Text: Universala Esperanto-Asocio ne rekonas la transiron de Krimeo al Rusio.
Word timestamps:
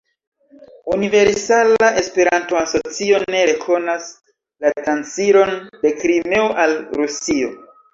Universala 0.95 1.89
Esperanto-Asocio 2.03 3.21
ne 3.37 3.45
rekonas 3.53 4.11
la 4.67 4.75
transiron 4.83 5.57
de 5.87 5.97
Krimeo 6.03 6.53
al 6.67 6.79
Rusio. 7.01 7.59